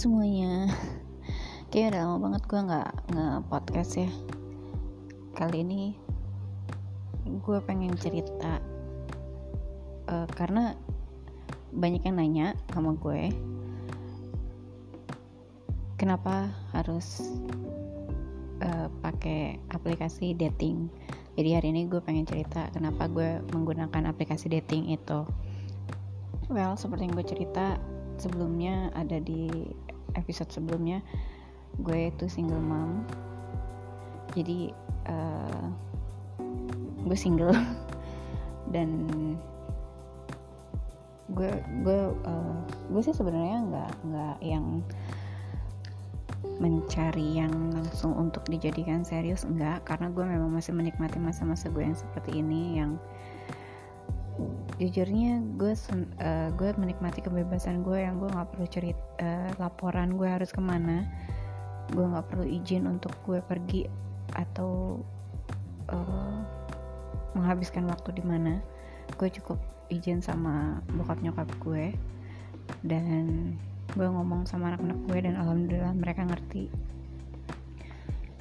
[0.00, 0.64] semuanya.
[1.68, 4.10] Kayaknya udah lama banget gue gak nge-podcast ya.
[5.36, 5.92] Kali ini
[7.44, 8.64] Gue pengen cerita
[10.08, 10.72] uh, Karena
[11.76, 13.28] Banyak yang nanya sama gue
[16.00, 17.20] Kenapa harus
[18.64, 20.88] uh, pakai aplikasi dating?
[21.36, 25.28] Jadi hari ini gue pengen cerita Kenapa gue menggunakan aplikasi dating itu.
[26.48, 27.76] Well, seperti yang gue cerita
[28.20, 29.48] sebelumnya ada di
[30.14, 31.02] episode sebelumnya
[31.78, 33.06] gue itu single mom.
[34.34, 34.74] Jadi
[35.06, 35.66] uh,
[37.06, 37.54] gue single.
[38.74, 39.06] Dan
[41.30, 41.50] gue
[41.86, 42.60] gue uh,
[42.90, 44.82] gue sih sebenarnya nggak nggak yang
[46.60, 51.96] mencari yang langsung untuk dijadikan serius enggak karena gue memang masih menikmati masa-masa gue yang
[51.96, 53.00] seperti ini yang
[54.80, 60.24] jujurnya gue uh, gue menikmati kebebasan gue yang gue nggak perlu cerita uh, laporan gue
[60.24, 61.04] harus ke mana.
[61.92, 63.84] Gue nggak perlu izin untuk gue pergi
[64.32, 65.04] atau
[65.92, 66.40] uh,
[67.36, 68.64] menghabiskan waktu di mana.
[69.20, 69.60] Gue cukup
[69.92, 71.92] izin sama bokap nyokap gue
[72.80, 73.52] dan
[73.92, 76.72] gue ngomong sama anak-anak gue dan alhamdulillah mereka ngerti.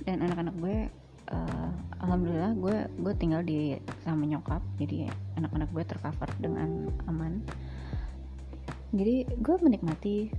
[0.07, 0.77] Dan anak-anak gue
[1.31, 1.69] uh,
[2.01, 7.41] alhamdulillah gue gue tinggal di sama nyokap jadi anak-anak gue tercover dengan aman.
[8.89, 10.33] Jadi gue menikmati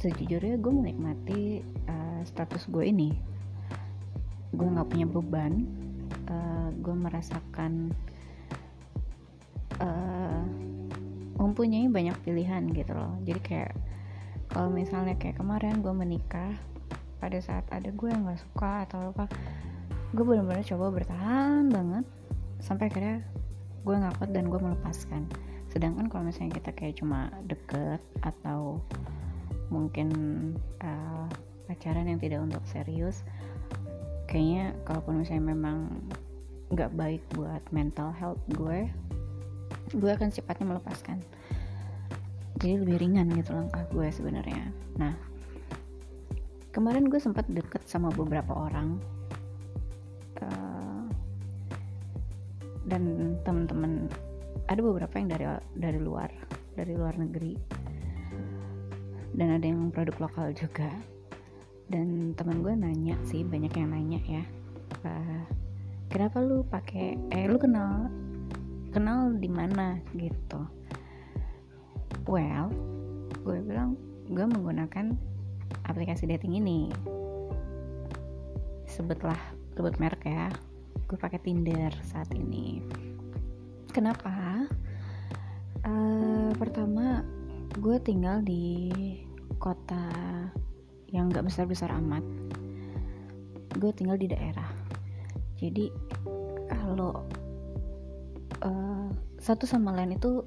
[0.00, 1.40] sejujurnya gue menikmati
[1.88, 3.12] uh, status gue ini.
[4.52, 5.68] Gue nggak punya beban
[6.28, 7.92] uh, gue merasakan
[9.80, 10.42] uh,
[11.36, 13.12] mempunyai banyak pilihan gitu loh.
[13.28, 13.72] Jadi kayak
[14.52, 16.52] kalau misalnya kayak kemarin gue menikah
[17.20, 19.30] pada saat ada gue yang nggak suka atau apa
[20.12, 22.04] gue bener-bener coba bertahan banget
[22.60, 23.24] sampai akhirnya
[23.82, 25.22] gue ngakut dan gue melepaskan.
[25.72, 28.78] Sedangkan kalau misalnya kita kayak cuma deket atau
[29.72, 30.08] mungkin
[30.84, 31.26] uh,
[31.64, 33.24] pacaran yang tidak untuk serius
[34.28, 35.88] kayaknya kalaupun misalnya memang
[36.68, 38.88] nggak baik buat mental health gue
[39.92, 41.20] gue akan cepatnya melepaskan.
[42.60, 44.72] Jadi lebih ringan gitu langkah gue sebenarnya.
[45.00, 45.16] Nah
[46.72, 49.00] kemarin gue sempat deket sama beberapa orang
[52.86, 53.02] dan
[53.46, 54.10] teman-teman
[54.68, 55.46] ada beberapa yang dari
[55.78, 56.30] dari luar
[56.76, 57.54] dari luar negeri.
[59.32, 60.92] Dan ada yang produk lokal juga.
[61.88, 64.44] Dan teman gue nanya sih banyak yang nanya ya.
[65.02, 65.44] Uh,
[66.12, 68.12] kenapa lu pakai eh lu kenal
[68.92, 69.96] kenal di mana?
[70.12, 70.60] Gitu.
[72.28, 72.68] Well
[73.42, 73.98] gue bilang
[74.30, 75.16] gue menggunakan
[75.88, 76.92] aplikasi dating ini.
[78.86, 80.48] Sebutlah sebut merek ya.
[81.08, 82.80] Gue pakai Tinder saat ini.
[83.92, 84.64] Kenapa?
[85.84, 87.20] Uh, pertama
[87.76, 88.88] gue tinggal di
[89.60, 90.08] kota
[91.12, 92.24] yang gak besar-besar amat.
[93.76, 94.68] Gue tinggal di daerah.
[95.60, 95.92] Jadi
[96.68, 97.24] kalau
[98.64, 100.44] uh, satu sama lain itu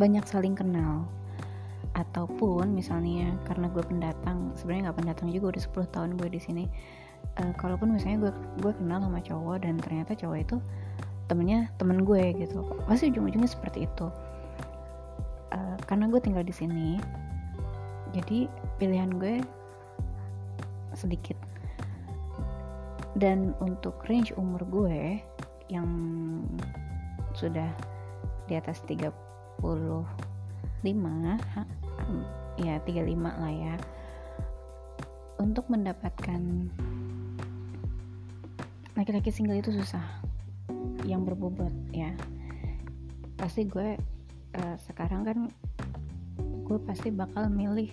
[0.00, 1.04] banyak saling kenal
[2.00, 6.64] ataupun misalnya karena gue pendatang sebenarnya nggak pendatang juga udah 10 tahun gue di sini.
[7.36, 8.32] Uh, kalaupun misalnya gue
[8.64, 10.56] gue kenal sama cowok dan ternyata cowok itu
[11.28, 14.08] temennya temen gue gitu pasti ujung-ujungnya seperti itu.
[15.52, 16.96] Uh, karena gue tinggal di sini
[18.16, 18.48] jadi
[18.80, 19.44] pilihan gue
[20.96, 21.36] sedikit.
[23.18, 25.18] Dan untuk range umur gue
[25.70, 25.86] yang
[27.34, 27.70] sudah
[28.46, 29.62] di atas 35
[32.60, 33.74] ya 35 lah ya.
[35.40, 36.40] Untuk mendapatkan
[38.94, 40.04] laki-laki single itu susah.
[41.08, 42.12] Yang berbobot ya.
[43.40, 43.96] Pasti gue
[44.56, 45.38] uh, sekarang kan
[46.40, 47.90] gue pasti bakal milih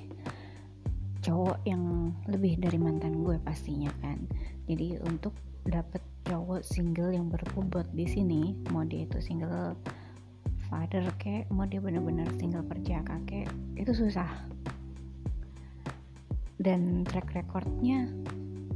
[1.25, 4.22] cowok yang lebih dari mantan gue pastinya kan.
[4.67, 5.34] Jadi untuk
[5.67, 9.75] dapet cowok single yang berbobot di sini mau dia itu single
[10.67, 14.28] father kayak mau dia bener-bener single kerja kakek itu susah.
[16.58, 18.09] Dan track recordnya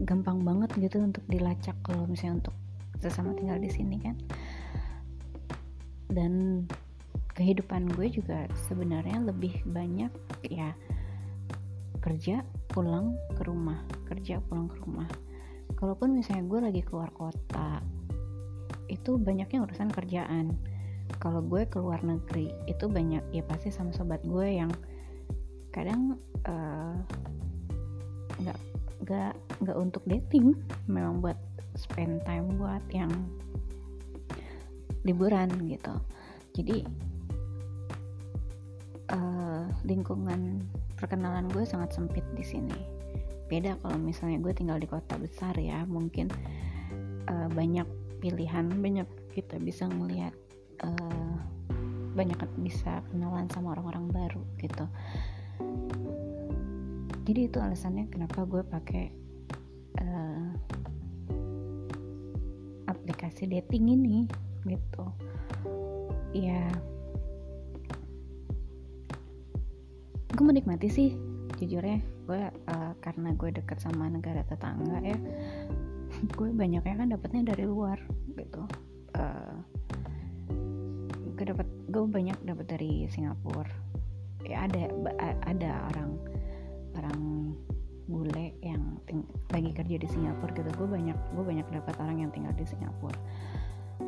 [0.06, 2.56] gampang banget gitu untuk dilacak kalau misalnya untuk
[3.02, 4.16] sesama tinggal di sini kan?
[6.12, 6.66] Dan
[7.34, 10.12] kehidupan gue juga sebenarnya lebih banyak
[10.52, 10.76] ya
[12.04, 15.08] kerja pulang ke rumah kerja pulang ke rumah.
[15.80, 17.80] Kalaupun misalnya gue lagi keluar kota
[18.92, 20.52] itu banyaknya urusan kerjaan
[21.18, 24.72] kalau gue keluar negeri itu banyak ya pasti sama sobat gue yang
[25.72, 26.96] kadang eh,
[28.42, 28.64] nggak uh,
[29.02, 29.34] nggak
[29.66, 30.54] nggak untuk dating
[30.86, 31.40] memang buat
[31.76, 33.10] spend time buat yang
[35.02, 35.96] liburan gitu.
[36.54, 36.86] Jadi
[39.10, 40.62] uh, lingkungan
[41.00, 42.78] perkenalan gue sangat sempit di sini.
[43.50, 46.30] Beda kalau misalnya gue tinggal di kota besar ya mungkin
[47.28, 47.88] uh, banyak
[48.22, 50.36] pilihan banyak kita bisa ngelihat
[50.84, 51.36] uh,
[52.12, 54.86] banyak bisa kenalan sama orang-orang baru gitu.
[57.22, 59.06] Jadi itu alasannya kenapa gue pakai
[60.02, 60.50] uh,
[62.92, 64.18] aplikasi dating ini
[64.68, 65.06] gitu.
[66.36, 66.68] Ya
[70.32, 71.10] gue menikmati sih
[71.62, 75.14] jujur ya gue uh, karena gue deket sama negara tetangga ya
[76.40, 78.02] gue banyaknya kan dapetnya dari luar
[78.34, 78.66] gitu.
[79.12, 79.60] Uh,
[81.42, 83.66] gue dapat gue banyak dapat dari Singapura.
[84.46, 84.94] Ya ada
[85.50, 86.22] ada orang
[86.94, 87.22] orang
[88.06, 90.70] bule yang ting lagi kerja di Singapura gitu.
[90.78, 93.18] Gue banyak gue banyak dapat orang yang tinggal di Singapura.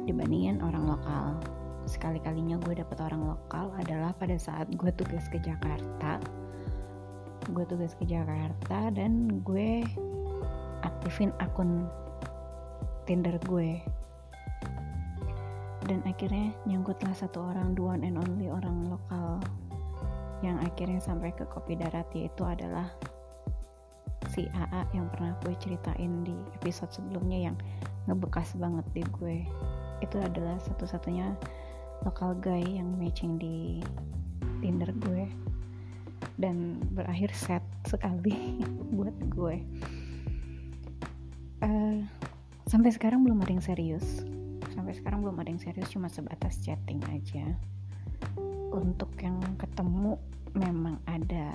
[0.05, 1.41] Dibandingin orang lokal.
[1.89, 6.21] Sekali kalinya gue dapet orang lokal adalah pada saat gue tugas ke Jakarta.
[7.49, 9.81] Gue tugas ke Jakarta dan gue
[10.85, 11.89] aktifin akun
[13.09, 13.81] Tinder gue
[15.83, 19.43] dan akhirnya nyangkutlah satu orang the one and only orang lokal
[20.43, 22.91] yang akhirnya sampai ke kopi darat yaitu adalah
[24.31, 27.55] si AA yang pernah gue ceritain di episode sebelumnya yang
[28.07, 29.37] ngebekas banget di gue.
[30.03, 31.31] Itu adalah satu-satunya
[32.03, 33.79] lokal guy yang matching di
[34.59, 35.27] Tinder gue.
[36.39, 38.59] Dan berakhir set sekali
[38.95, 39.55] buat gue.
[41.63, 42.03] Uh,
[42.67, 44.27] sampai sekarang belum ada yang serius
[44.73, 47.45] sampai sekarang belum ada yang serius cuma sebatas chatting aja.
[48.73, 50.17] Untuk yang ketemu
[50.57, 51.53] memang ada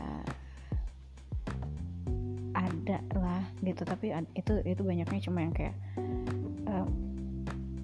[2.54, 3.82] ada lah gitu.
[3.82, 5.74] Tapi itu itu banyaknya cuma yang kayak
[6.70, 6.86] uh,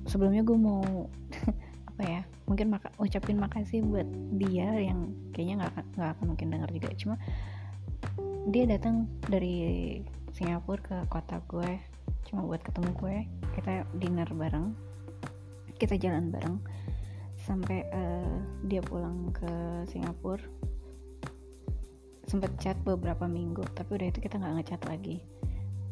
[0.07, 1.11] sebelumnya gue mau
[1.95, 4.07] apa ya mungkin maka, ucapin makasih buat
[4.39, 6.89] dia yang kayaknya nggak nggak akan mungkin dengar juga.
[6.95, 7.17] Cuma
[8.47, 9.99] dia datang dari
[10.35, 11.83] Singapura ke kota gue
[12.31, 13.17] cuma buat ketemu gue.
[13.59, 14.94] Kita dinner bareng
[15.79, 16.59] kita jalan bareng.
[17.45, 19.51] Sampai uh, dia pulang ke
[19.91, 20.41] Singapura.
[22.25, 25.21] Sempet chat beberapa minggu tapi udah itu kita nggak ngechat lagi.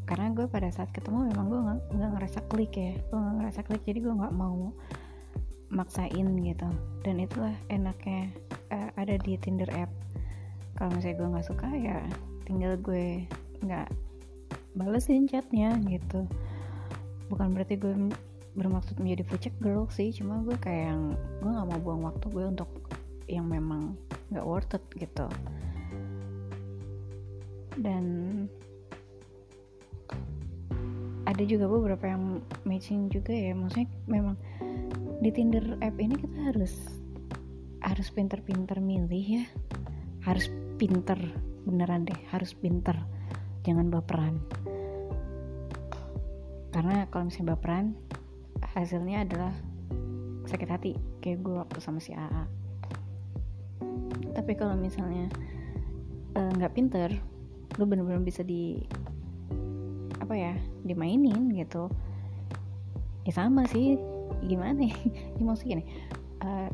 [0.08, 1.60] Karena gue pada saat ketemu memang gue
[1.92, 2.96] nggak ngerasa klik ya.
[3.12, 4.72] Gue nggak ngerasa klik jadi gue nggak mau
[5.68, 6.68] maksain gitu.
[7.04, 8.32] Dan itulah enaknya
[8.72, 9.92] uh, ada di Tinder app.
[10.80, 12.00] Kalau misalnya gue nggak suka ya
[12.48, 13.28] tinggal gue
[13.62, 13.92] nggak
[14.72, 16.24] balesin chatnya gitu.
[17.28, 17.92] Bukan berarti gue
[18.52, 20.12] bermaksud menjadi fucek girl sih.
[20.12, 21.02] Cuma gue kayak yang
[21.40, 22.70] gue nggak mau buang waktu gue untuk
[23.30, 23.96] yang memang
[24.32, 25.26] nggak worth it gitu.
[27.80, 28.04] Dan
[31.24, 33.56] ada juga beberapa yang matching juga ya.
[33.56, 34.36] Maksudnya memang
[35.24, 36.74] di Tinder app ini kita harus
[37.82, 39.44] harus pinter-pinter milih ya.
[40.22, 41.18] Harus pinter
[41.62, 42.94] beneran deh harus pinter.
[43.62, 44.42] Jangan baperan.
[46.72, 47.94] Karena kalau misalnya baperan
[48.72, 49.52] hasilnya adalah
[50.48, 50.92] sakit hati
[51.22, 52.62] kayak gue waktu sama si AA
[54.32, 55.28] tapi kalau misalnya
[56.34, 57.08] eh, nggak uh, pinter
[57.80, 58.80] lu bener-bener bisa di
[60.20, 60.54] apa ya
[60.84, 61.88] dimainin gitu.
[63.22, 63.96] Ya sama sih
[64.44, 64.96] gimana ya,
[65.38, 65.84] ya maksudnya gini
[66.42, 66.68] uh,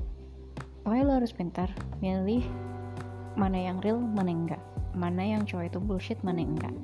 [0.81, 1.69] pokoknya lo harus pintar
[2.01, 2.41] milih
[3.37, 4.63] mana yang real mana yang enggak
[4.97, 6.75] mana yang cowok itu bullshit mana yang enggak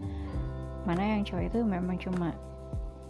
[0.85, 2.37] mana yang cowok itu memang cuma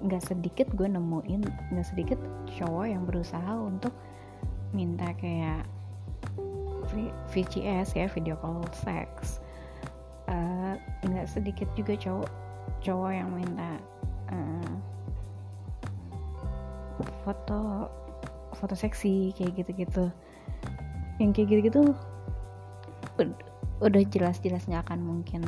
[0.05, 1.43] nggak sedikit gue nemuin
[1.73, 2.21] nggak sedikit
[2.61, 3.97] cowok yang berusaha untuk
[4.77, 5.65] minta kayak
[7.33, 9.41] VCS ya video call sex.
[10.29, 10.75] Eh,
[11.09, 12.31] nggak uh, sedikit juga cowok
[12.85, 13.71] cowok yang minta
[14.31, 14.75] uh,
[17.25, 17.89] foto
[18.55, 20.13] foto seksi kayak gitu-gitu.
[21.19, 21.83] Yang kayak gitu-gitu
[23.83, 25.43] udah jelas-jelas nggak akan mungkin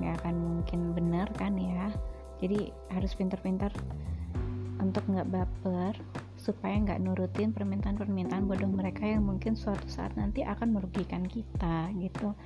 [0.00, 1.88] nggak akan mungkin benar kan ya
[2.42, 3.72] jadi harus pintar-pintar
[4.80, 5.94] untuk nggak baper
[6.36, 12.36] supaya nggak nurutin permintaan-permintaan bodoh mereka yang mungkin suatu saat nanti akan merugikan kita gitu.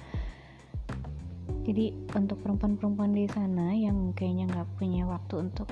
[1.66, 5.68] Jadi untuk perempuan-perempuan di sana yang kayaknya nggak punya waktu untuk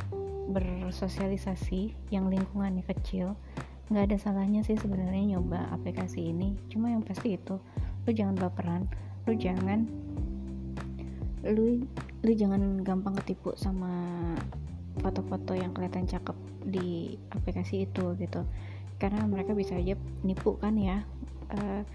[0.52, 3.36] bersosialisasi yang lingkungannya kecil
[3.88, 6.52] nggak ada salahnya sih sebenarnya nyoba aplikasi ini.
[6.68, 7.56] Cuma yang pasti itu
[8.04, 8.88] lu jangan baperan
[9.28, 9.84] lu jangan
[11.46, 11.86] lu
[12.26, 13.90] lu jangan gampang ketipu sama
[14.98, 16.34] foto-foto yang kelihatan cakep
[16.66, 18.42] di aplikasi itu gitu.
[18.98, 19.94] Karena mereka bisa aja
[20.26, 21.06] nipu kan ya.
[21.54, 21.86] Uh,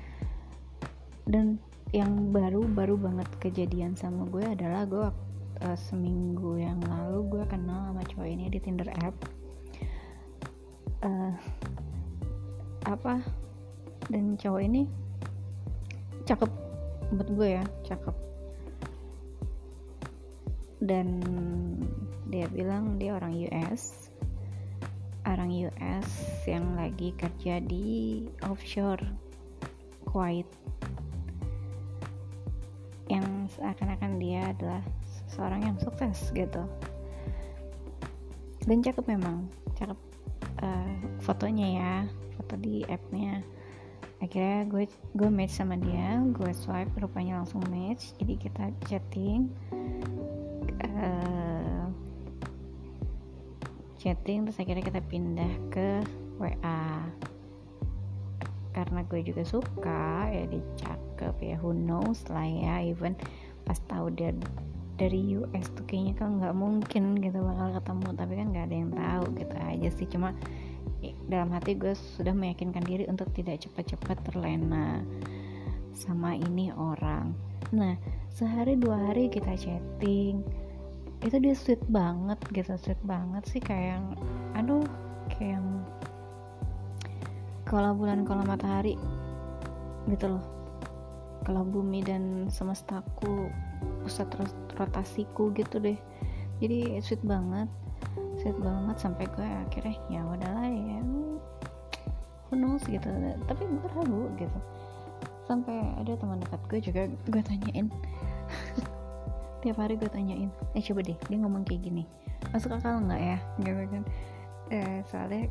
[1.28, 1.60] dan
[1.94, 5.08] yang baru baru banget kejadian sama gue adalah gue
[5.62, 9.16] uh, seminggu yang lalu gue kenal sama cowok ini di Tinder app.
[11.04, 11.36] Uh,
[12.88, 13.20] apa?
[14.08, 14.88] Dan cowok ini
[16.24, 16.52] cakep
[17.14, 18.33] buat gue ya cakep
[20.84, 21.24] dan
[22.28, 24.04] dia bilang dia orang US
[25.24, 26.10] orang US
[26.44, 29.04] yang lagi kerja di offshore
[30.04, 30.46] Kuwait.
[33.10, 34.84] Yang seakan-akan dia adalah
[35.32, 36.64] seorang yang sukses gitu.
[38.64, 39.48] Dan cakep memang.
[39.74, 40.00] Cakep
[40.62, 41.96] uh, fotonya ya.
[42.38, 43.42] Foto di appnya.
[44.22, 44.86] Akhirnya gue
[45.18, 46.22] gue match sama dia.
[46.32, 48.14] Gue swipe rupanya langsung match.
[48.22, 49.50] Jadi kita chatting
[54.04, 56.04] chatting terus akhirnya kita pindah ke
[56.36, 57.08] WA
[58.76, 63.16] karena gue juga suka ya dia cakep ya who knows lah ya even
[63.64, 64.36] pas tahu dia
[64.94, 68.92] dari US tuh kayaknya kan nggak mungkin gitu bakal ketemu tapi kan nggak ada yang
[68.94, 70.08] tahu gitu aja sih.
[70.10, 70.30] Cuma
[71.28, 75.02] dalam hati gue sudah meyakinkan diri untuk tidak cepat-cepat terlena
[75.98, 77.34] sama ini orang.
[77.74, 77.98] Nah
[78.30, 80.46] sehari dua hari kita chatting
[81.24, 82.76] itu dia sweet banget gitu.
[82.76, 84.06] Sweet banget sih kayak yang
[84.60, 84.84] aduh
[85.32, 85.68] kayak yang
[87.64, 89.00] kalau bulan kalau matahari
[90.12, 90.46] gitu loh.
[91.44, 93.52] Kalau bumi dan semestaku
[94.04, 94.28] pusat
[94.76, 96.00] rotasiku gitu deh.
[96.60, 97.72] Jadi sweet banget
[98.44, 101.00] sweet banget sampai gue akhirnya ya udahlah ya
[102.52, 103.08] who knows gitu.
[103.48, 104.60] Tapi gue ragu gitu.
[105.44, 107.02] Sampai ada teman dekat gue juga
[107.32, 107.88] gue tanyain
[109.64, 112.04] tiap hari gue tanyain eh coba deh dia ngomong kayak gini.
[112.52, 113.38] Masuk akal nggak ya?
[113.64, 114.04] Gitu kan.
[114.68, 115.48] Eh, soalnya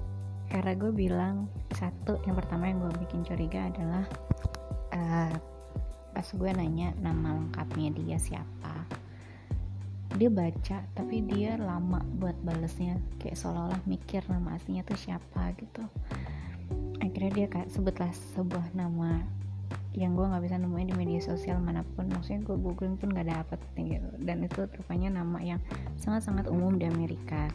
[0.52, 4.04] karena gue bilang satu yang pertama yang gue bikin curiga adalah
[4.92, 5.32] uh,
[6.12, 8.84] pas gue nanya nama lengkapnya dia siapa
[10.20, 15.84] dia baca tapi dia lama buat balesnya kayak seolah-olah mikir nama aslinya tuh siapa gitu.
[17.00, 19.24] Akhirnya dia kayak sebutlah sebuah nama
[19.92, 22.08] yang gue nggak bisa nemuin di media sosial mana pun.
[22.08, 24.08] Maksudnya gue googling pun nggak dapet gitu.
[24.20, 25.60] Dan itu rupanya nama yang
[26.00, 27.48] sangat-sangat umum di Amerika.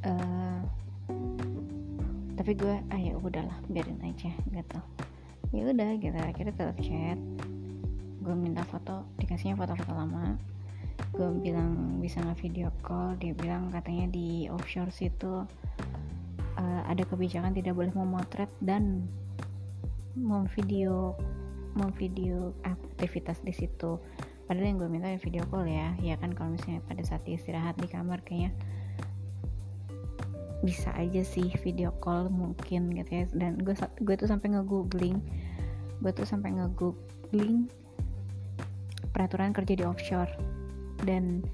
[0.00, 0.64] Uh,
[2.40, 4.78] tapi gue ah ya udahlah biarin aja gitu.
[5.52, 6.16] Ya udah gitu.
[6.16, 7.20] Akhirnya tetap chat.
[8.20, 10.40] Gue minta foto dikasihnya foto-foto lama.
[11.12, 13.20] Gue bilang bisa nggak video call?
[13.20, 15.44] Dia bilang katanya di offshore situ
[16.56, 19.04] uh, ada kebijakan tidak boleh memotret dan
[20.18, 21.14] memvideo
[21.74, 23.98] memvideo aktivitas di situ.
[24.50, 25.94] Padahal yang gue minta ya video call ya.
[26.02, 28.50] Ya kan kalau misalnya pada saat istirahat di kamar kayaknya
[30.60, 33.24] bisa aja sih video call mungkin gitu ya.
[33.30, 35.22] Dan gue gue tuh sampai ngegoogling
[36.00, 37.70] gue tuh sampai ngegoogling
[39.14, 40.34] peraturan kerja di offshore.
[41.06, 41.46] Dan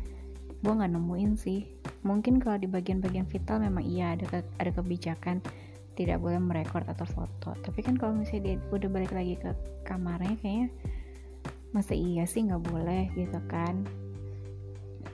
[0.64, 1.68] gue nggak nemuin sih.
[2.06, 5.44] Mungkin kalau di bagian-bagian vital memang iya ada ke, ada kebijakan
[5.96, 7.56] tidak boleh merekord atau foto.
[7.64, 9.50] Tapi kan kalau misalnya dia udah balik lagi ke
[9.88, 10.68] kamarnya kayaknya
[11.72, 13.82] masa iya sih nggak boleh gitu kan.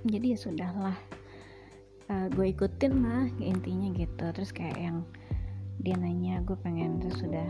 [0.03, 0.99] Jadi ya sudahlah.
[2.11, 4.25] Uh, gue ikutin lah intinya gitu.
[4.35, 5.07] Terus kayak yang
[5.81, 7.47] dia nanya gue pengen terus sudah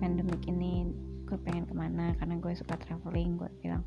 [0.00, 0.88] pandemic ini
[1.28, 2.16] gue pengen ke mana?
[2.16, 3.84] Karena gue suka traveling gue bilang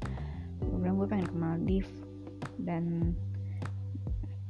[0.61, 1.93] gue bilang gue pengen ke Maldives.
[2.61, 3.17] Dan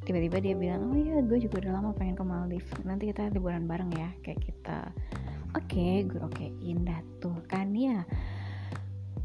[0.04, 2.72] tiba-tiba dia bilang oh iya gue juga udah lama pengen ke Maldives.
[2.84, 4.10] Nanti kita liburan bareng ya.
[4.24, 4.78] Kayak kita
[5.56, 8.04] oke okay, gue oke indah tuh kan ya.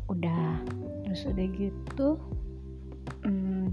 [0.08, 0.62] Udah
[1.08, 2.08] terus udah gitu
[3.25, 3.73] hmm,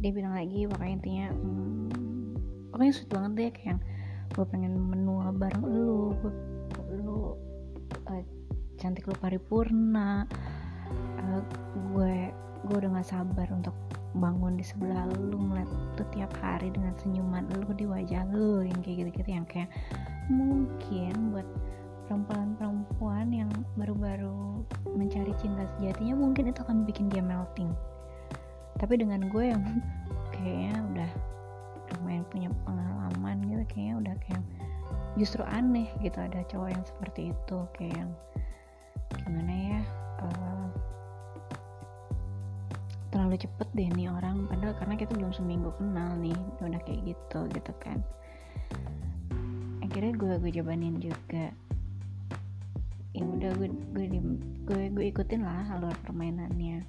[0.00, 1.88] dia bilang lagi pokoknya intinya hmm,
[2.72, 3.78] pokoknya sweet banget deh kayak
[4.32, 6.32] gue pengen menua bareng lu gue
[6.96, 7.36] lu
[8.08, 8.22] uh,
[8.80, 10.24] cantik lu paripurna
[11.20, 11.40] uh,
[11.92, 12.32] gue
[12.64, 13.76] gue udah gak sabar untuk
[14.12, 18.78] bangun di sebelah lu ngeliat tuh tiap hari dengan senyuman lu di wajah lu yang
[18.84, 19.72] kayak gitu-gitu yang kayak
[20.28, 21.48] mungkin buat
[22.06, 23.50] perempuan-perempuan yang
[23.80, 24.60] baru-baru
[24.92, 27.72] mencari cinta sejatinya mungkin itu akan bikin dia melting.
[28.76, 29.64] Tapi dengan gue yang
[30.34, 31.10] kayaknya udah
[31.96, 34.42] lumayan punya pengalaman gitu kayaknya udah kayak
[35.16, 38.10] justru aneh gitu ada cowok yang seperti itu kayak yang
[39.24, 39.80] gimana ya
[40.24, 40.51] uh,
[43.32, 44.44] terlalu cepet deh nih orang.
[44.44, 48.04] Padahal karena kita belum seminggu kenal nih udah kayak gitu gitu kan.
[49.80, 51.48] Akhirnya gue gue jabanin juga.
[53.16, 54.04] Ya udah gue gue
[54.68, 56.84] gue gue ikutin lah alur permainannya.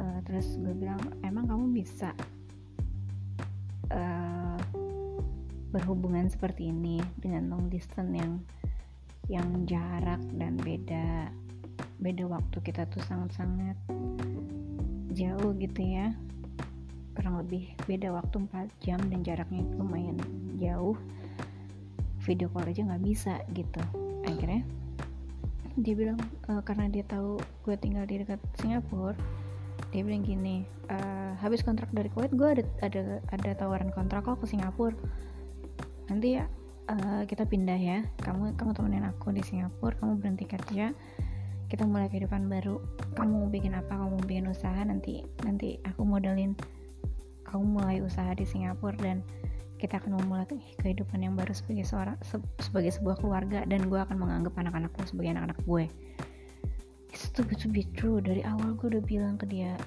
[0.00, 0.96] Uh, terus gue bilang
[1.28, 2.16] emang kamu bisa
[3.92, 4.56] uh,
[5.76, 8.32] berhubungan seperti ini dengan long distance yang
[9.28, 11.28] yang jarak dan beda
[12.00, 13.76] beda waktu kita tuh sangat-sangat
[15.14, 16.14] jauh gitu ya.
[17.14, 20.16] Kurang lebih beda waktu 4 jam dan jaraknya lumayan
[20.56, 20.96] jauh.
[22.24, 23.82] Video call aja nggak bisa gitu.
[24.24, 24.62] Akhirnya
[25.78, 26.18] dia bilang
[26.50, 29.14] uh, karena dia tahu gue tinggal di dekat Singapura
[29.90, 30.62] dia bilang gini
[30.92, 33.02] uh, habis kontrak dari Kuwait gue ada ada
[33.32, 34.94] ada tawaran kontrak kok ke Singapura.
[36.06, 36.46] Nanti ya
[36.90, 37.98] uh, kita pindah ya.
[38.22, 40.94] Kamu kamu temenin aku di Singapura kamu berhenti kerja
[41.70, 42.82] kita mulai kehidupan baru.
[43.14, 43.94] Kamu mau bikin apa?
[43.94, 44.82] Kamu mau bikin usaha?
[44.82, 46.58] Nanti nanti aku modalin
[47.46, 49.22] kamu mulai usaha di Singapura dan
[49.78, 50.44] kita akan memulai
[50.82, 55.38] kehidupan yang baru sebagai seorang se sebagai sebuah keluarga dan gue akan menganggap anak-anakku sebagai
[55.38, 55.84] anak-anak gue.
[57.14, 58.18] Itu good to be true.
[58.18, 59.78] Dari awal gue udah bilang ke dia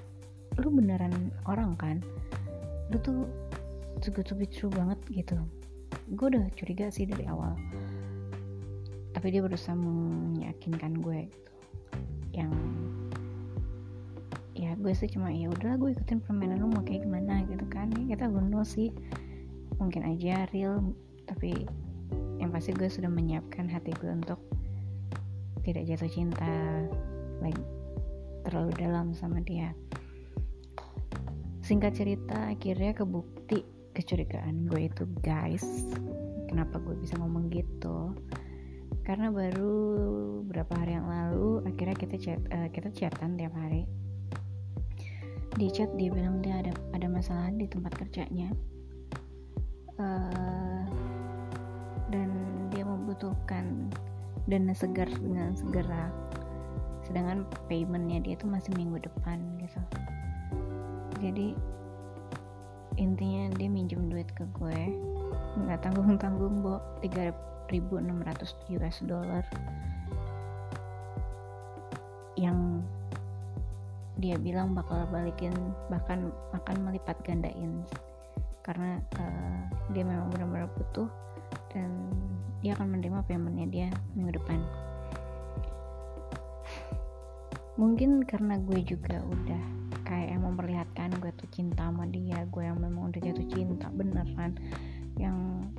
[0.63, 1.99] lu beneran orang kan?
[2.95, 3.27] Lu tuh
[3.99, 5.35] too good to be true banget gitu.
[6.15, 7.59] Gue udah curiga sih dari awal.
[9.13, 11.52] Tapi dia berusaha meyakinkan gue gitu
[12.33, 12.51] yang
[14.57, 17.93] ya gue sih cuma ya udahlah gue ikutin permainan lu mau kayak gimana gitu kan.
[17.93, 18.89] Ya, kita gunung sih.
[19.77, 20.81] Mungkin aja real
[21.29, 21.65] tapi
[22.41, 24.41] yang pasti gue sudah menyiapkan hati gue untuk
[25.63, 26.83] tidak jatuh cinta
[27.39, 27.59] like
[28.43, 29.71] terlalu dalam sama dia.
[31.63, 33.63] Singkat cerita akhirnya kebukti
[33.95, 35.63] kecurigaan gue itu guys.
[36.49, 38.11] Kenapa gue bisa ngomong gitu
[39.03, 39.75] karena baru
[40.47, 43.83] berapa hari yang lalu akhirnya kita chat uh, kita chatan tiap hari.
[45.53, 48.49] Di chat dia bilang dia ada ada masalah di tempat kerjanya.
[49.99, 50.87] Uh,
[52.09, 52.31] dan
[52.71, 53.91] dia membutuhkan
[54.47, 56.07] dana segar dengan segera.
[57.03, 59.81] Sedangkan paymentnya dia itu masih minggu depan gitu.
[61.19, 61.53] Jadi
[62.95, 64.81] intinya dia minjem duit ke gue
[65.53, 69.43] nggak tanggung tanggung bo 3600 US dollar.
[72.33, 72.81] Yang
[74.17, 75.53] dia bilang bakal balikin
[75.89, 77.81] bahkan akan melipat gandain
[78.63, 81.09] karena uh, dia memang benar-benar butuh
[81.73, 81.89] dan
[82.63, 84.59] dia akan menerima paymentnya dia minggu depan.
[87.73, 89.63] Mungkin karena gue juga udah
[90.05, 94.53] kayak yang memperlihatkan gue tuh cinta sama dia gue yang memang udah jatuh cinta beneran
[95.17, 95.69] yang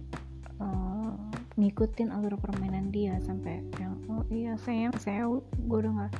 [0.58, 1.12] uh,
[1.54, 6.12] ngikutin alur permainan dia sampai yang oh iya sayang saya gue udah nggak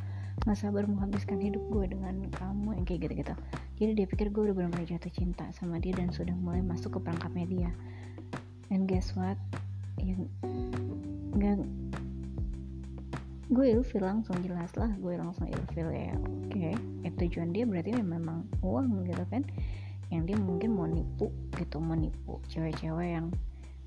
[0.45, 3.35] nggak sabar menghabiskan hidup gue dengan kamu yang kayak gitu-gitu.
[3.81, 6.99] Jadi dia pikir gue udah benar-benar jatuh cinta sama dia dan sudah mulai masuk ke
[7.01, 7.71] perangkapnya dia.
[8.69, 9.39] And guess what?
[9.97, 10.29] Yang
[11.35, 11.59] nggak
[13.55, 16.75] gue ilfil langsung jelas lah gue langsung ilfil ya oke okay.
[17.05, 19.45] ya tujuan dia berarti memang uang gitu kan
[20.15, 23.35] yang dia mungkin mau nipu gitu mau nipu cewek-cewek yang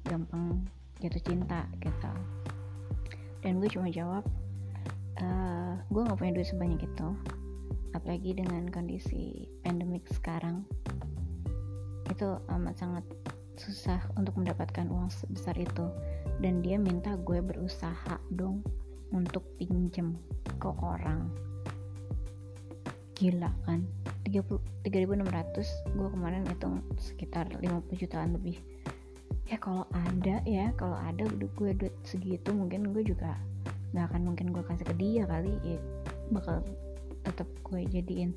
[0.03, 0.67] gampang
[0.99, 2.11] jatuh cinta gitu.
[3.39, 4.27] Dan gue cuma jawab
[5.23, 7.07] uh, gue nggak punya duit sebanyak itu
[7.95, 10.67] apalagi dengan kondisi pandemik sekarang.
[12.11, 13.05] Itu amat sangat
[13.55, 15.87] susah untuk mendapatkan uang sebesar itu.
[16.43, 18.61] Dan dia minta gue berusaha dong
[19.15, 20.19] untuk pinjem
[20.59, 21.31] ke orang.
[23.17, 23.81] Gila kan
[24.27, 28.59] 3600 gue kemarin hitung sekitar 50 jutaan lebih.
[29.47, 33.39] Ya kalau ada ya kalau ada gue duit segitu mungkin gue juga
[33.95, 35.55] nggak akan mungkin gue kasih ke dia kali.
[35.63, 35.79] Ya
[36.31, 36.63] bakal
[37.23, 38.35] tetap gue jadiin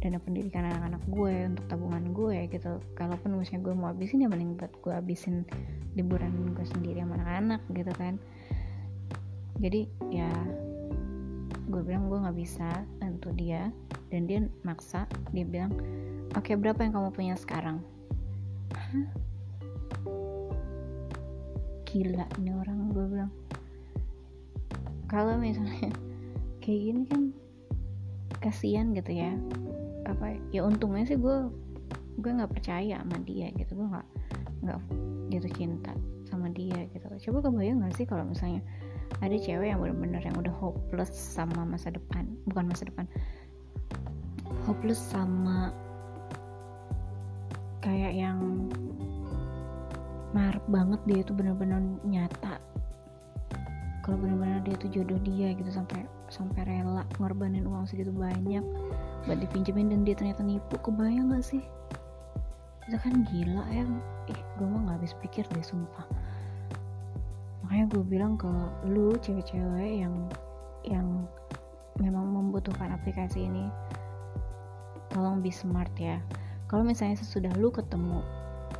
[0.00, 2.80] dana pendidikan anak-anak gue untuk tabungan gue gitu.
[2.92, 5.48] Kalaupun misalnya gue mau habisin ya mending buat gue habisin
[5.96, 8.20] liburan gue sendiri sama anak-anak gitu kan.
[9.60, 10.28] Jadi ya
[11.72, 12.84] gue bilang gue nggak bisa
[13.22, 13.70] untuk dia
[14.10, 15.70] dan dia maksa dia bilang
[16.34, 17.78] oke okay, berapa yang kamu punya sekarang?
[18.74, 19.06] Hah?
[21.92, 23.32] gila ini orang gue bilang.
[25.12, 25.92] Kalau misalnya
[26.64, 27.22] kayak gini kan
[28.40, 29.36] kasihan gitu ya.
[30.08, 31.52] Apa ya untungnya sih gue
[32.16, 33.76] gue nggak percaya sama dia gitu.
[33.76, 34.08] Gue nggak
[34.64, 34.78] nggak
[35.36, 35.92] jatuh cinta
[36.24, 37.06] sama dia gitu.
[37.28, 38.64] Coba kebayang gak sih kalau misalnya
[39.20, 42.24] ada cewek yang bener-bener yang udah hopeless sama masa depan.
[42.48, 43.04] Bukan masa depan.
[44.64, 45.74] Hopeless sama
[47.82, 48.70] kayak yang
[50.32, 52.56] marah banget dia itu bener-bener nyata.
[54.02, 58.64] Kalau bener-bener dia tuh jodoh dia gitu sampai sampai rela ngorbanin uang segitu banyak
[59.28, 60.80] buat dipinjemin dan dia ternyata nipu.
[60.80, 61.62] Kebayang gak sih?
[62.88, 63.86] Itu kan gila ya
[64.30, 66.06] ih gue mah gak habis pikir deh sumpah
[67.72, 68.52] makanya gue bilang ke
[68.84, 70.28] lu cewek-cewek yang
[70.84, 71.24] yang
[71.96, 73.64] memang membutuhkan aplikasi ini
[75.08, 76.20] tolong be smart ya.
[76.68, 78.20] Kalau misalnya sesudah lu ketemu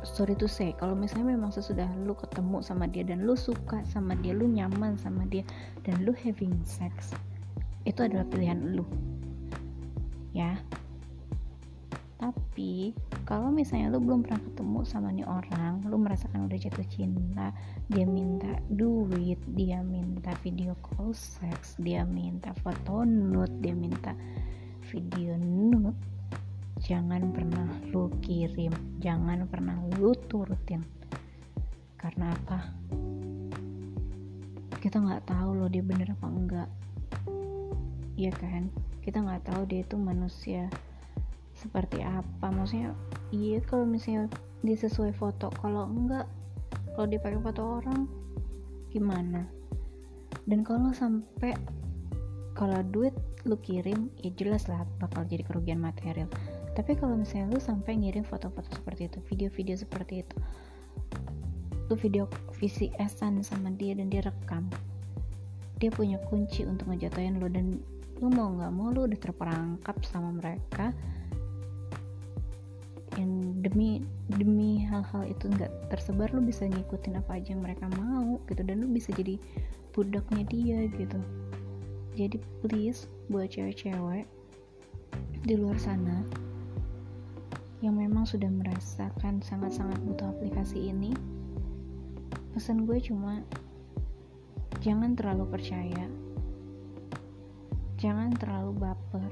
[0.05, 4.13] sorry to say kalau misalnya memang sesudah lu ketemu sama dia dan lu suka sama
[4.13, 5.41] dia lu nyaman sama dia
[5.81, 7.17] dan lu having sex
[7.89, 8.85] itu adalah pilihan lu.
[10.37, 10.61] Ya
[12.23, 12.95] tapi
[13.27, 17.51] kalau misalnya lu belum pernah ketemu sama nih orang lu merasakan udah jatuh cinta
[17.91, 24.15] dia minta duit dia minta video call seks dia minta foto nude dia minta
[24.87, 25.99] video nude
[26.79, 28.71] jangan pernah lu kirim
[29.03, 30.79] jangan pernah lu turutin.
[31.99, 32.59] Karena apa?
[34.79, 36.69] Kita nggak tahu loh dia bener apa enggak.
[38.19, 38.67] Iya kan?
[38.99, 40.67] Kita nggak tahu dia itu manusia
[41.63, 42.51] seperti apa?
[42.51, 42.91] Maksudnya
[43.31, 44.27] iya kalau misalnya
[44.61, 45.47] dia sesuai foto.
[45.55, 46.27] Kalau enggak
[46.93, 48.05] kalau dipakai foto orang
[48.91, 49.47] gimana?
[50.43, 51.55] Dan kalau sampai
[52.53, 53.15] kalau duit
[53.47, 56.27] lu kirim ya jelas lah bakal jadi kerugian material.
[56.75, 60.37] Tapi kalau misalnya lu sampai ngirim foto-foto seperti itu video-video seperti itu
[61.91, 62.25] lu video
[62.57, 64.65] VCS-an sama dia dan dia rekam
[65.77, 67.75] dia punya kunci untuk ngejatuhin lo dan
[68.23, 70.95] lu mau nggak mau lu udah terperangkap sama mereka
[73.63, 78.61] demi demi hal-hal itu nggak tersebar lu bisa ngikutin apa aja yang mereka mau gitu
[78.61, 79.39] dan lu bisa jadi
[79.95, 81.19] budaknya dia gitu
[82.13, 84.27] jadi please buat cewek-cewek
[85.47, 86.21] di luar sana
[87.79, 91.15] yang memang sudah merasakan sangat-sangat butuh aplikasi ini
[92.51, 93.41] pesan gue cuma
[94.83, 96.05] jangan terlalu percaya
[98.03, 99.31] Jangan terlalu baper.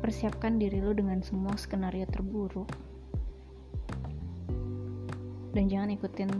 [0.00, 2.72] Persiapkan diri lo dengan semua skenario terburuk.
[5.50, 6.30] Dan jangan ikutin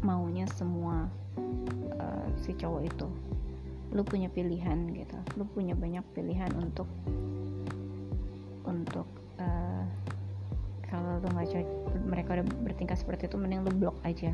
[0.00, 1.08] maunya semua
[1.96, 3.06] uh, si cowok itu.
[3.92, 5.18] Lo punya pilihan gitu.
[5.36, 6.88] Lo punya banyak pilihan untuk
[8.68, 9.08] untuk
[9.40, 9.84] uh,
[10.88, 11.64] kalau lo nggak
[12.08, 14.32] mereka udah bertingkah seperti itu mending lo blok aja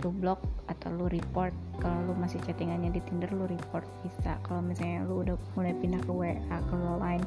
[0.00, 4.64] lu blok atau lu report kalau lu masih chattingannya di Tinder lu report bisa kalau
[4.64, 7.22] misalnya lu udah mulai pindah ke WA ke lain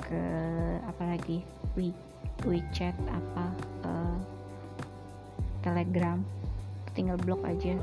[0.00, 0.22] ke
[0.88, 1.44] apa lagi
[1.76, 1.92] We,
[2.48, 3.44] WeChat apa
[3.84, 4.16] uh,
[5.60, 6.20] Telegram
[6.92, 7.76] tinggal blok aja.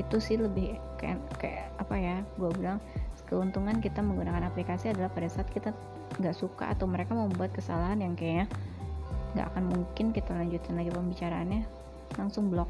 [0.00, 2.78] Itu sih lebih kayak kayak apa ya gue bilang
[3.26, 5.72] keuntungan kita menggunakan aplikasi adalah pada saat kita
[6.20, 8.46] nggak suka atau mereka membuat kesalahan yang kayaknya
[9.32, 11.62] nggak akan mungkin kita lanjutin lagi pembicaraannya
[12.20, 12.68] langsung blok.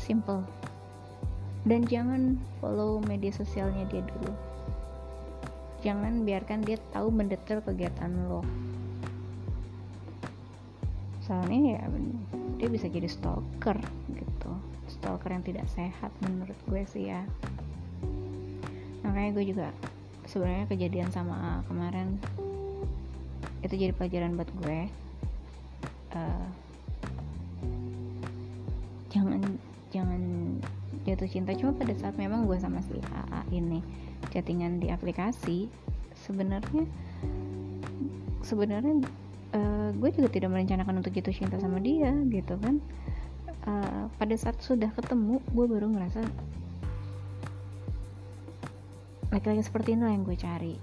[0.00, 0.40] Simple.
[1.64, 4.32] Dan jangan follow media sosialnya dia dulu.
[5.84, 8.40] Jangan biarkan dia tahu mendetail kegiatan lo
[11.24, 11.82] soalnya ya
[12.60, 13.76] dia bisa jadi stalker
[14.12, 14.52] gitu.
[14.88, 17.24] Stalker yang tidak sehat menurut gue sih ya.
[19.04, 19.68] Makanya gue juga
[20.28, 22.16] sebenarnya kejadian sama kemarin
[23.64, 24.80] itu jadi pelajaran buat gue
[26.12, 26.48] uh,
[29.08, 29.40] jangan
[29.88, 30.22] jangan
[31.08, 31.56] jatuh cinta.
[31.56, 33.80] Cuma pada saat memang gue sama si AA ini
[34.32, 35.68] chattingan di aplikasi
[36.16, 36.88] sebenarnya
[38.40, 39.04] sebenarnya
[39.54, 42.82] uh, gue juga tidak merencanakan untuk jatuh cinta sama dia gitu kan.
[43.64, 46.20] Uh, pada saat sudah ketemu gue baru ngerasa
[49.32, 50.74] laki-laki seperti ini yang gue cari.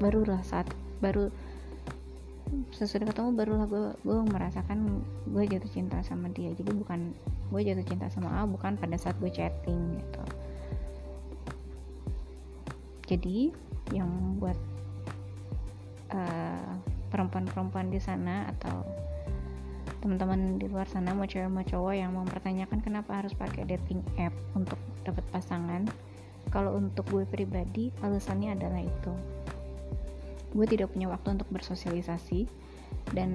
[0.00, 0.70] Barulah saat
[1.02, 1.28] baru
[2.72, 6.54] sesudah ketemu barulah gue gue merasakan gue jatuh cinta sama dia.
[6.56, 7.12] Jadi bukan
[7.52, 10.22] gue jatuh cinta sama A bukan pada saat gue chatting gitu.
[13.08, 13.52] Jadi
[13.92, 14.56] yang buat
[16.12, 16.67] uh,
[17.08, 18.84] perempuan-perempuan di sana atau
[19.98, 24.34] teman-teman di luar sana mau cewek mau cowok yang mempertanyakan kenapa harus pakai dating app
[24.54, 25.84] untuk dapat pasangan.
[26.48, 29.12] Kalau untuk gue pribadi alasannya adalah itu.
[30.54, 32.48] Gue tidak punya waktu untuk bersosialisasi
[33.12, 33.30] dan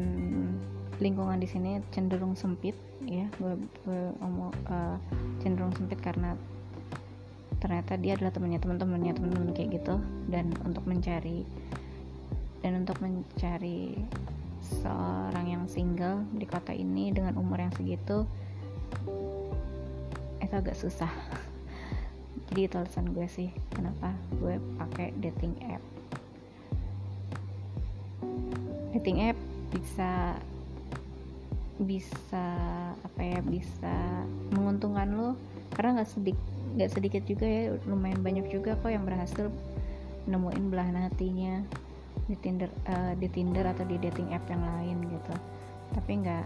[0.97, 2.73] lingkungan di sini cenderung sempit
[3.05, 3.29] ya.
[3.37, 3.53] Gue,
[3.85, 4.97] gue omong uh,
[5.45, 6.33] cenderung sempit karena
[7.61, 9.95] ternyata dia adalah temannya teman-temannya teman-teman kayak gitu.
[10.25, 11.45] Dan untuk mencari
[12.63, 13.99] dan untuk mencari
[14.63, 18.23] seorang yang single di kota ini dengan umur yang segitu
[20.39, 21.11] itu agak susah.
[22.47, 25.83] Jadi itu alasan gue sih kenapa gue pakai dating app.
[28.95, 29.37] Dating app
[29.75, 30.39] bisa
[31.81, 32.47] bisa
[33.03, 33.95] apa ya bisa
[34.55, 35.35] menguntungkan lo.
[35.75, 39.49] Karena nggak sedikit nggak sedikit juga ya lumayan banyak juga kok yang berhasil
[40.25, 41.61] nemuin belahan hatinya
[42.23, 45.33] di Tinder uh, di Tinder atau di dating app yang lain gitu.
[45.91, 46.45] Tapi nggak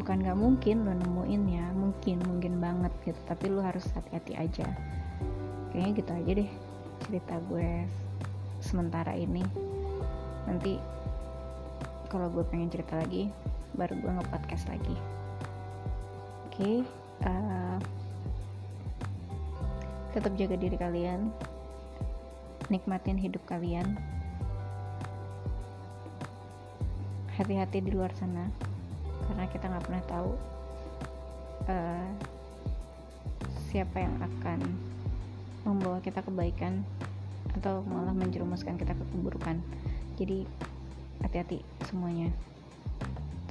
[0.00, 1.66] bukan nggak mungkin lo nemuin ya.
[1.76, 3.20] Mungkin mungkin banget gitu.
[3.28, 4.66] Tapi lo harus hati-hati aja.
[5.72, 6.50] Kayaknya gitu aja deh
[7.04, 7.84] cerita gue
[8.64, 9.44] sementara ini.
[10.48, 10.80] Nanti
[12.08, 13.28] kalau gue pengen cerita lagi
[13.76, 14.96] baru gue nge-podcast lagi.
[16.48, 16.76] Oke okay,
[17.24, 17.78] uh, eh,
[20.16, 21.28] tetap jaga diri kalian.
[22.68, 24.00] Nikmatin hidup kalian
[27.36, 28.48] hati-hati di luar sana.
[29.28, 30.30] Karena kita nggak pernah tahu
[31.70, 32.08] uh,
[33.70, 34.60] siapa yang akan
[35.64, 36.82] membawa kita kebaikan
[37.56, 39.56] atau malah menjerumuskan kita ke keburukan.
[40.20, 40.44] Jadi
[41.24, 42.28] hati-hati semuanya.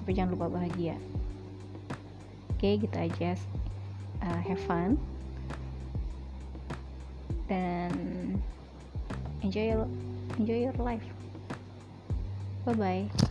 [0.02, 0.98] Tapi jangan lupa bahagia.
[2.54, 3.34] Oke gitu aja.
[4.22, 4.98] Uh, have fun.
[7.50, 7.91] Dan
[9.41, 9.86] enjoy your
[10.38, 11.06] enjoy your life.
[12.62, 13.31] Bye bye